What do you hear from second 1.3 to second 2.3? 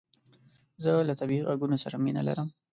عږونو سره مینه